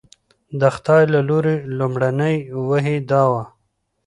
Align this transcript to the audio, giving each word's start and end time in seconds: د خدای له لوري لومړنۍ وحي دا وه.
د 0.59 0.61
خدای 0.75 1.03
له 1.13 1.19
لوري 1.29 1.55
لومړنۍ 1.77 2.35
وحي 2.69 2.97
دا 3.11 3.23
وه. 3.31 3.43